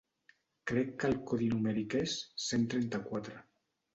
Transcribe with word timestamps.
Crec 0.71 0.93
que 1.03 1.09
el 1.09 1.13
codi 1.31 1.49
numèric 1.51 1.95
és 2.01 2.17
cent 2.47 2.65
trenta-quatre. 2.75 3.39